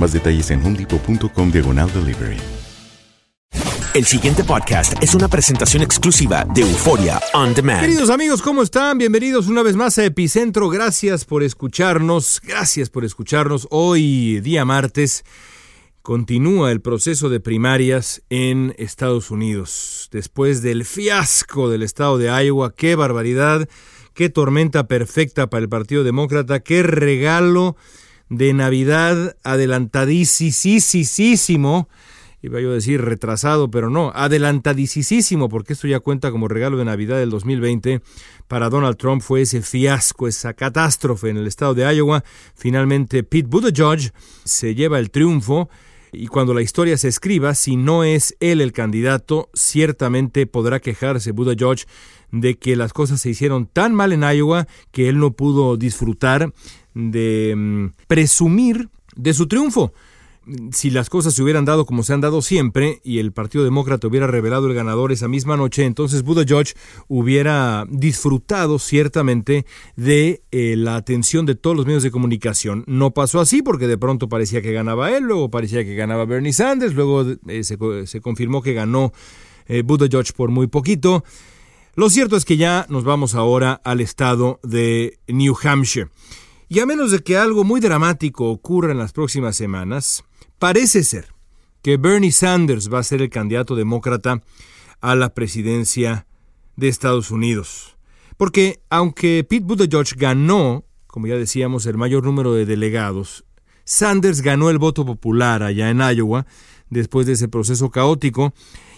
[0.00, 2.38] Más detalles en homedepot.com diagonal delivery.
[3.92, 7.82] El siguiente podcast es una presentación exclusiva de Euforia On Demand.
[7.82, 8.96] Queridos amigos, ¿cómo están?
[8.96, 10.70] Bienvenidos una vez más a Epicentro.
[10.70, 12.40] Gracias por escucharnos.
[12.42, 13.68] Gracias por escucharnos.
[13.70, 15.22] Hoy, día martes,
[16.00, 20.08] continúa el proceso de primarias en Estados Unidos.
[20.12, 23.68] Después del fiasco del estado de Iowa, qué barbaridad,
[24.14, 27.76] qué tormenta perfecta para el Partido Demócrata, qué regalo
[28.30, 31.86] de Navidad adelantadísimo
[32.42, 36.84] iba yo a decir retrasado, pero no, adelantadísimo, porque esto ya cuenta como regalo de
[36.84, 38.00] Navidad del 2020.
[38.48, 42.24] Para Donald Trump fue ese fiasco, esa catástrofe en el estado de Iowa.
[42.54, 44.12] Finalmente Pete Buttigieg
[44.44, 45.68] se lleva el triunfo.
[46.12, 51.30] Y cuando la historia se escriba, si no es él el candidato, ciertamente podrá quejarse
[51.30, 51.86] Buttigieg
[52.32, 56.52] de que las cosas se hicieron tan mal en Iowa que él no pudo disfrutar
[56.94, 59.92] de mm, presumir de su triunfo
[60.72, 64.06] si las cosas se hubieran dado como se han dado siempre y el Partido Demócrata
[64.06, 66.74] hubiera revelado el ganador esa misma noche, entonces Buda George
[67.08, 72.84] hubiera disfrutado ciertamente de eh, la atención de todos los medios de comunicación.
[72.86, 76.52] No pasó así porque de pronto parecía que ganaba él, luego parecía que ganaba Bernie
[76.52, 79.12] Sanders, luego eh, se, confirmó que ganó
[79.66, 81.24] eh, Buda George por muy poquito.
[81.94, 86.08] Lo cierto es que ya nos vamos ahora al estado de New Hampshire.
[86.70, 90.24] Y a menos de que algo muy dramático ocurra en las próximas semanas,
[90.60, 91.32] Parece ser
[91.80, 94.42] que Bernie Sanders va a ser el candidato demócrata
[95.00, 96.26] a la presidencia
[96.76, 97.96] de Estados Unidos.
[98.36, 103.46] Porque aunque Pete Buttigieg ganó, como ya decíamos, el mayor número de delegados,
[103.84, 106.44] Sanders ganó el voto popular allá en Iowa
[106.90, 108.52] después de ese proceso caótico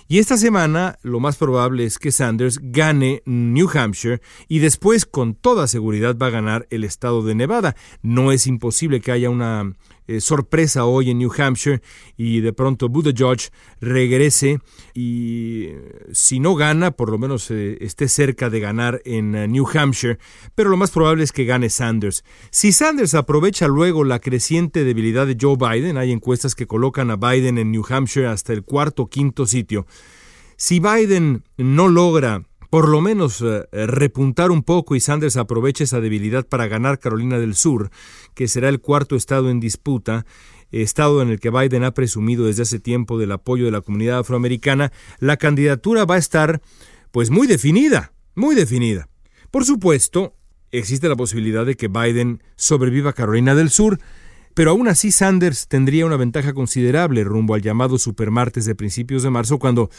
[0.08, 5.34] y esta semana lo más probable es que Sanders gane New Hampshire y después con
[5.34, 7.76] toda seguridad va a ganar el estado de Nevada.
[8.02, 9.72] No es imposible que haya una
[10.06, 11.82] eh, sorpresa hoy en New Hampshire
[12.16, 14.58] y de pronto Buttigieg regrese
[14.94, 19.66] y eh, si no gana, por lo menos eh, esté cerca de ganar en New
[19.72, 20.18] Hampshire,
[20.54, 22.24] pero lo más probable es que gane Sanders.
[22.50, 27.16] Si Sanders aprovecha luego la creciente debilidad de Joe Biden, hay encuestas que colocan a
[27.16, 29.86] Biden en New Hampshire hasta el cuarto o quinto sitio.
[30.56, 36.00] Si Biden no logra por lo menos eh, repuntar un poco y Sanders aproveche esa
[36.00, 37.90] debilidad para ganar Carolina del Sur,
[38.32, 40.24] que será el cuarto estado en disputa,
[40.70, 44.20] estado en el que Biden ha presumido desde hace tiempo del apoyo de la comunidad
[44.20, 46.62] afroamericana, la candidatura va a estar
[47.10, 49.10] pues muy definida, muy definida.
[49.50, 50.34] Por supuesto,
[50.70, 54.00] existe la posibilidad de que Biden sobreviva a Carolina del Sur,
[54.54, 59.28] pero aún así Sanders tendría una ventaja considerable rumbo al llamado supermartes de principios de
[59.28, 59.90] marzo cuando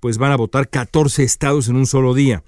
[0.00, 2.42] pues van a votar 14 estados en un solo día.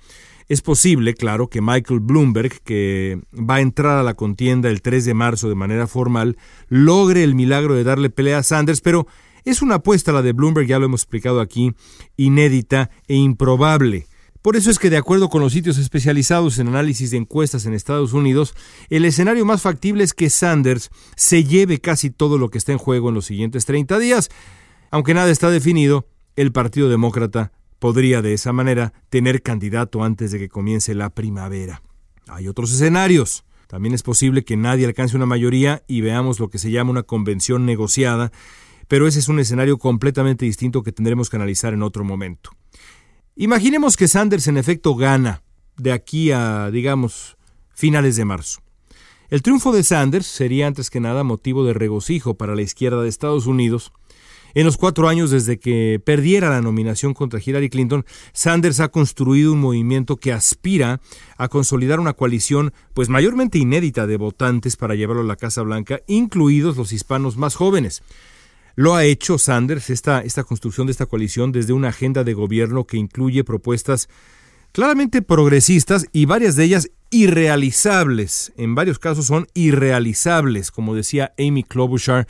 [0.48, 5.04] Es posible, claro, que Michael Bloomberg, que va a entrar a la contienda el 3
[5.04, 6.36] de marzo de manera formal,
[6.68, 9.06] logre el milagro de darle pelea a Sanders, pero
[9.44, 11.72] es una apuesta la de Bloomberg, ya lo hemos explicado aquí,
[12.16, 14.06] inédita e improbable.
[14.42, 17.74] Por eso es que, de acuerdo con los sitios especializados en análisis de encuestas en
[17.74, 18.54] Estados Unidos,
[18.88, 22.78] el escenario más factible es que Sanders se lleve casi todo lo que está en
[22.78, 24.30] juego en los siguientes 30 días.
[24.90, 26.08] Aunque nada está definido,
[26.40, 31.82] el Partido Demócrata podría de esa manera tener candidato antes de que comience la primavera.
[32.28, 33.44] Hay otros escenarios.
[33.66, 37.02] También es posible que nadie alcance una mayoría y veamos lo que se llama una
[37.02, 38.32] convención negociada,
[38.88, 42.50] pero ese es un escenario completamente distinto que tendremos que analizar en otro momento.
[43.36, 45.42] Imaginemos que Sanders en efecto gana
[45.76, 47.36] de aquí a, digamos,
[47.74, 48.60] finales de marzo.
[49.28, 53.10] El triunfo de Sanders sería antes que nada motivo de regocijo para la izquierda de
[53.10, 53.92] Estados Unidos.
[54.54, 59.52] En los cuatro años desde que perdiera la nominación contra Hillary Clinton, Sanders ha construido
[59.52, 61.00] un movimiento que aspira
[61.36, 66.00] a consolidar una coalición pues mayormente inédita de votantes para llevarlo a la Casa Blanca,
[66.06, 68.02] incluidos los hispanos más jóvenes.
[68.76, 72.84] Lo ha hecho Sanders, esta, esta construcción de esta coalición, desde una agenda de gobierno
[72.84, 74.08] que incluye propuestas
[74.72, 78.52] claramente progresistas y varias de ellas irrealizables.
[78.56, 82.26] En varios casos son irrealizables, como decía Amy Klobuchar,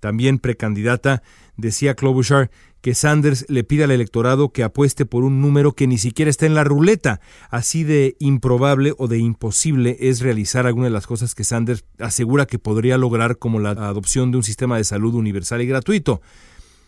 [0.00, 1.22] también precandidata,
[1.56, 2.50] decía Klobuchar
[2.80, 6.46] que Sanders le pide al electorado que apueste por un número que ni siquiera está
[6.46, 7.20] en la ruleta.
[7.50, 12.46] Así de improbable o de imposible es realizar alguna de las cosas que Sanders asegura
[12.46, 16.20] que podría lograr, como la adopción de un sistema de salud universal y gratuito.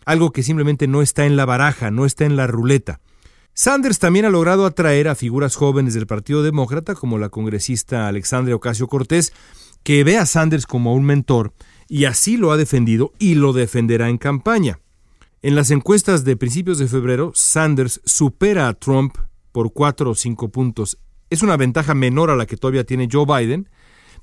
[0.04, 3.00] Algo que simplemente no está en la baraja, no está en la ruleta.
[3.54, 8.54] Sanders también ha logrado atraer a figuras jóvenes del Partido Demócrata, como la congresista Alexandria
[8.54, 9.32] Ocasio Cortés,
[9.82, 11.52] que ve a Sanders como un mentor,
[11.88, 14.78] y así lo ha defendido y lo defenderá en campaña.
[15.40, 19.16] En las encuestas de principios de febrero, Sanders supera a Trump
[19.52, 20.98] por cuatro o cinco puntos.
[21.30, 23.68] Es una ventaja menor a la que todavía tiene Joe Biden,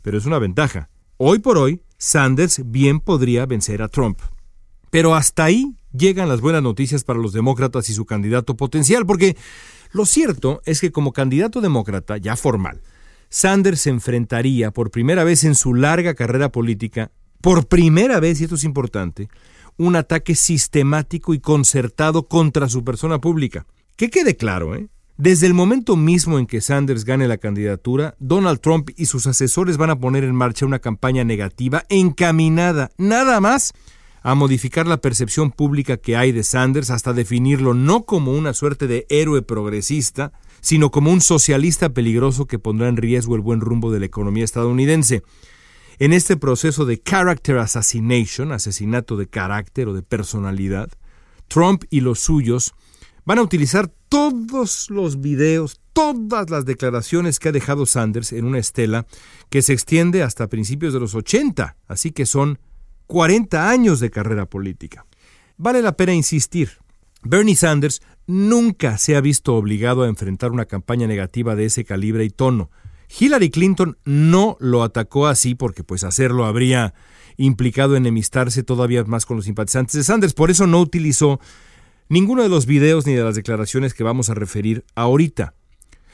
[0.02, 0.90] pero es una ventaja.
[1.18, 4.20] Hoy por hoy, Sanders bien podría vencer a Trump.
[4.90, 9.38] Pero hasta ahí llegan las buenas noticias para los demócratas y su candidato potencial, porque
[9.92, 12.82] lo cierto es que como candidato demócrata ya formal,
[13.30, 17.12] Sanders se enfrentaría por primera vez en su larga carrera política,
[17.46, 19.30] por primera vez, y esto es importante,
[19.78, 23.68] un ataque sistemático y concertado contra su persona pública.
[23.98, 24.88] Que quede claro, ¿eh?
[25.16, 29.78] Desde el momento mismo en que Sanders gane la candidatura, Donald Trump y sus asesores
[29.78, 33.74] van a poner en marcha una campaña negativa encaminada nada más
[34.24, 38.88] a modificar la percepción pública que hay de Sanders hasta definirlo no como una suerte
[38.88, 40.32] de héroe progresista,
[40.62, 44.44] sino como un socialista peligroso que pondrá en riesgo el buen rumbo de la economía
[44.44, 45.22] estadounidense.
[45.98, 50.90] En este proceso de character assassination, asesinato de carácter o de personalidad,
[51.48, 52.74] Trump y los suyos
[53.24, 58.60] van a utilizar todos los videos, todas las declaraciones que ha dejado Sanders en una
[58.60, 59.06] estela
[59.50, 62.60] que se extiende hasta principios de los 80, así que son
[63.08, 65.06] 40 años de carrera política.
[65.58, 66.72] Vale la pena insistir,
[67.24, 72.24] Bernie Sanders nunca se ha visto obligado a enfrentar una campaña negativa de ese calibre
[72.26, 72.70] y tono.
[73.20, 76.94] Hillary Clinton no lo atacó así porque pues hacerlo habría
[77.38, 81.40] implicado enemistarse todavía más con los simpatizantes de Sanders, por eso no utilizó
[82.10, 85.54] ninguno de los videos ni de las declaraciones que vamos a referir ahorita.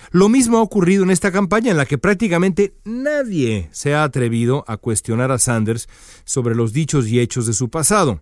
[0.09, 4.65] Lo mismo ha ocurrido en esta campaña en la que prácticamente nadie se ha atrevido
[4.67, 5.87] a cuestionar a Sanders
[6.25, 8.21] sobre los dichos y hechos de su pasado.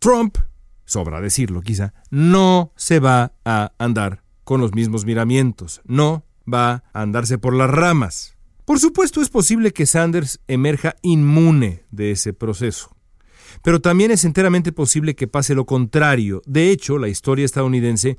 [0.00, 0.36] Trump,
[0.84, 7.02] sobra decirlo quizá, no se va a andar con los mismos miramientos, no va a
[7.02, 8.36] andarse por las ramas.
[8.64, 12.96] Por supuesto es posible que Sanders emerja inmune de ese proceso.
[13.62, 16.42] Pero también es enteramente posible que pase lo contrario.
[16.46, 18.16] De hecho, la historia estadounidense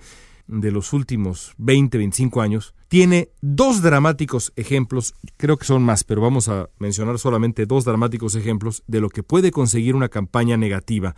[0.47, 6.21] de los últimos 20, 25 años, tiene dos dramáticos ejemplos, creo que son más, pero
[6.21, 11.15] vamos a mencionar solamente dos dramáticos ejemplos de lo que puede conseguir una campaña negativa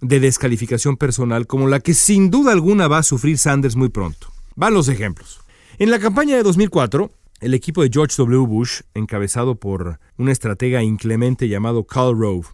[0.00, 4.32] de descalificación personal como la que sin duda alguna va a sufrir Sanders muy pronto.
[4.56, 5.40] Van los ejemplos.
[5.78, 7.10] En la campaña de 2004,
[7.40, 8.46] el equipo de George W.
[8.46, 12.46] Bush, encabezado por un estratega inclemente llamado Karl Rove,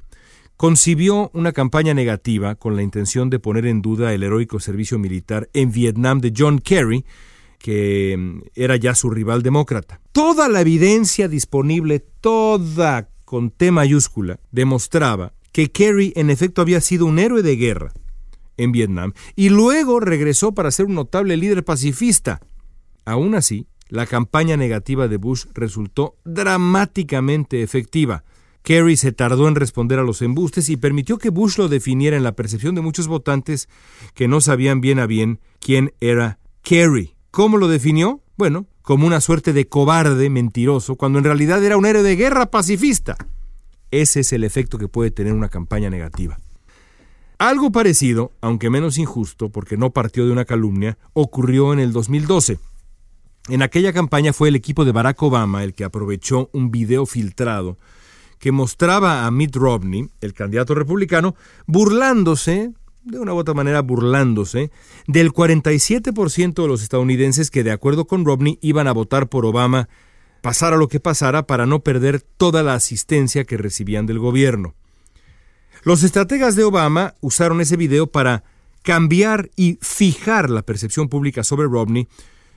[0.57, 5.51] concibió una campaña negativa con la intención de poner en duda el heroico servicio militar
[5.53, 7.05] en Vietnam de John Kerry,
[7.59, 10.01] que mm, era ya su rival demócrata.
[10.13, 17.05] Toda la evidencia disponible, toda con T mayúscula, demostraba que Kerry en efecto había sido
[17.05, 17.93] un héroe de guerra
[18.57, 22.41] en Vietnam y luego regresó para ser un notable líder pacifista.
[23.09, 28.23] Aún así, la campaña negativa de Bush resultó dramáticamente efectiva.
[28.63, 32.23] Kerry se tardó en responder a los embustes y permitió que Bush lo definiera en
[32.23, 33.71] la percepción de muchos votantes
[34.13, 37.15] que no sabían bien a bien quién era Kerry.
[37.31, 38.21] ¿Cómo lo definió?
[38.37, 42.51] Bueno, como una suerte de cobarde mentiroso, cuando en realidad era un héroe de guerra
[42.51, 43.17] pacifista.
[43.91, 46.39] Ese es el efecto que puede tener una campaña negativa.
[47.39, 52.59] Algo parecido, aunque menos injusto, porque no partió de una calumnia, ocurrió en el 2012.
[53.49, 57.79] En aquella campaña fue el equipo de Barack Obama el que aprovechó un video filtrado
[58.39, 61.35] que mostraba a Mitt Romney, el candidato republicano,
[61.67, 64.71] burlándose, de una u otra manera burlándose,
[65.07, 69.89] del 47% de los estadounidenses que de acuerdo con Romney iban a votar por Obama,
[70.41, 74.75] pasara lo que pasara, para no perder toda la asistencia que recibían del gobierno.
[75.83, 78.45] Los estrategas de Obama usaron ese video para
[78.83, 82.07] cambiar y fijar la percepción pública sobre Romney,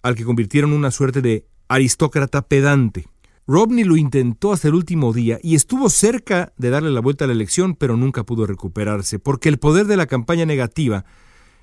[0.01, 3.08] al que convirtieron una suerte de aristócrata pedante.
[3.48, 7.27] Romney lo intentó hasta el último día y estuvo cerca de darle la vuelta a
[7.27, 11.05] la elección, pero nunca pudo recuperarse, porque el poder de la campaña negativa,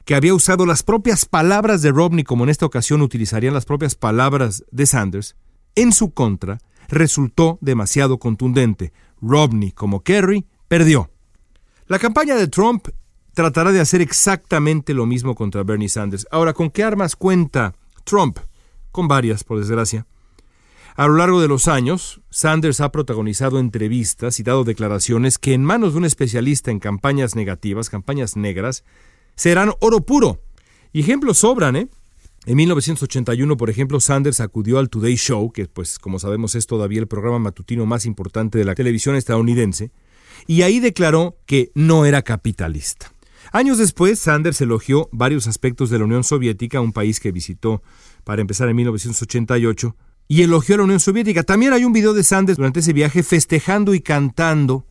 [0.04, 3.94] que había usado las propias palabras de Romney, como en esta ocasión utilizarían las propias
[3.94, 5.36] palabras de Sanders,
[5.74, 8.92] en su contra, resultó demasiado contundente.
[9.20, 11.10] Romney, como Kerry, perdió.
[11.86, 12.88] La campaña de Trump
[13.34, 16.26] tratará de hacer exactamente lo mismo contra Bernie Sanders.
[16.30, 17.74] Ahora, ¿con qué armas cuenta
[18.08, 18.38] Trump?
[18.90, 20.06] Con varias, por desgracia.
[20.96, 25.62] A lo largo de los años, Sanders ha protagonizado entrevistas y dado declaraciones que en
[25.62, 28.82] manos de un especialista en campañas negativas, campañas negras,
[29.36, 30.40] serán oro puro.
[30.92, 31.88] Ejemplos sobran, ¿eh?
[32.46, 37.00] En 1981, por ejemplo, Sanders acudió al Today Show, que pues como sabemos es todavía
[37.00, 39.92] el programa matutino más importante de la televisión estadounidense,
[40.46, 43.12] y ahí declaró que no era capitalista.
[43.52, 47.82] Años después, Sanders elogió varios aspectos de la Unión Soviética, un país que visitó
[48.24, 49.96] para empezar en 1988,
[50.28, 51.42] y elogió a la Unión Soviética.
[51.42, 54.86] También hay un video de Sanders durante ese viaje festejando y cantando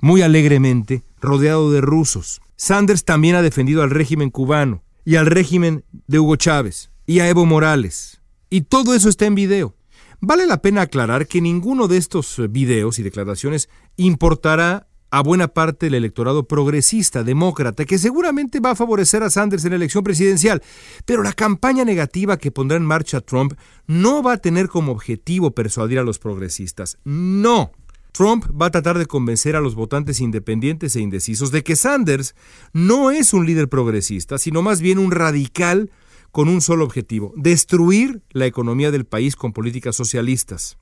[0.00, 2.40] muy alegremente, rodeado de rusos.
[2.56, 7.28] Sanders también ha defendido al régimen cubano y al régimen de Hugo Chávez y a
[7.28, 8.20] Evo Morales.
[8.50, 9.74] Y todo eso está en video.
[10.20, 15.86] Vale la pena aclarar que ninguno de estos videos y declaraciones importará a buena parte
[15.86, 20.62] del electorado progresista, demócrata, que seguramente va a favorecer a Sanders en la elección presidencial.
[21.04, 23.52] Pero la campaña negativa que pondrá en marcha Trump
[23.86, 26.96] no va a tener como objetivo persuadir a los progresistas.
[27.04, 27.72] No.
[28.12, 32.34] Trump va a tratar de convencer a los votantes independientes e indecisos de que Sanders
[32.72, 35.90] no es un líder progresista, sino más bien un radical
[36.30, 40.78] con un solo objetivo, destruir la economía del país con políticas socialistas.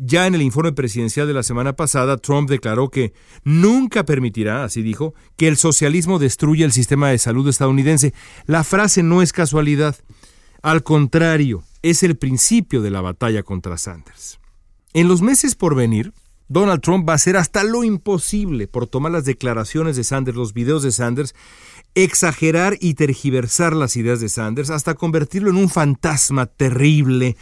[0.00, 3.12] Ya en el informe presidencial de la semana pasada, Trump declaró que
[3.42, 8.14] nunca permitirá, así dijo, que el socialismo destruya el sistema de salud estadounidense.
[8.46, 9.96] La frase no es casualidad.
[10.62, 14.38] Al contrario, es el principio de la batalla contra Sanders.
[14.94, 16.12] En los meses por venir,
[16.46, 20.54] Donald Trump va a hacer hasta lo imposible por tomar las declaraciones de Sanders, los
[20.54, 21.34] videos de Sanders,
[21.96, 27.36] exagerar y tergiversar las ideas de Sanders hasta convertirlo en un fantasma terrible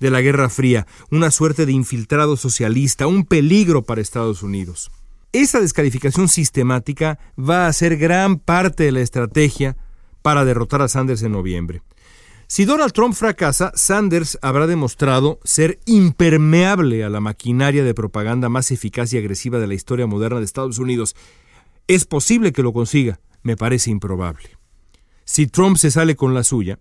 [0.00, 4.90] de la Guerra Fría, una suerte de infiltrado socialista, un peligro para Estados Unidos.
[5.32, 9.76] Esa descalificación sistemática va a ser gran parte de la estrategia
[10.22, 11.82] para derrotar a Sanders en noviembre.
[12.48, 18.70] Si Donald Trump fracasa, Sanders habrá demostrado ser impermeable a la maquinaria de propaganda más
[18.70, 21.16] eficaz y agresiva de la historia moderna de Estados Unidos.
[21.88, 24.50] Es posible que lo consiga, me parece improbable.
[25.24, 26.78] Si Trump se sale con la suya,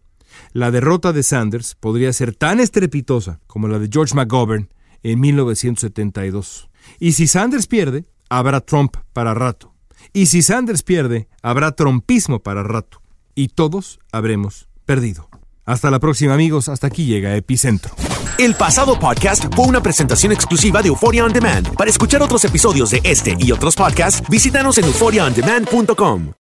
[0.53, 4.69] la derrota de Sanders podría ser tan estrepitosa como la de George McGovern
[5.03, 6.69] en 1972.
[6.99, 9.73] Y si Sanders pierde, habrá Trump para rato.
[10.13, 13.01] Y si Sanders pierde, habrá trumpismo para rato.
[13.35, 15.29] Y todos habremos perdido.
[15.65, 17.93] Hasta la próxima amigos, hasta aquí llega Epicentro.
[18.37, 21.73] El pasado podcast fue una presentación exclusiva de Euphoria On Demand.
[21.75, 26.44] Para escuchar otros episodios de este y otros podcasts, visítanos en euphoriaondemand.com.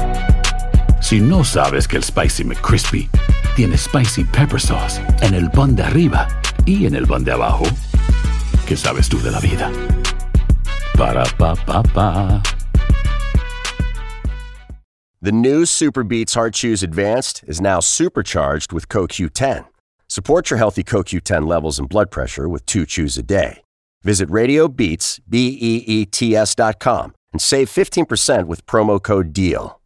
[1.01, 3.09] Si no sabes que el Spicy McCrispy
[3.55, 6.27] tiene Spicy Pepper Sauce en el pan de arriba
[6.65, 7.65] y en el pan de abajo,
[8.67, 9.71] ¿qué sabes tú de la vida?
[10.97, 12.41] Para, pa, pa, pa.
[15.21, 19.65] The new Super Beats Heart Chews Advanced is now supercharged with CoQ10.
[20.07, 23.63] Support your healthy CoQ10 levels and blood pressure with two chews a day.
[24.03, 29.80] Visit RadioBeats, B-E-E-T-S dot com and save 15% with promo code DEAL.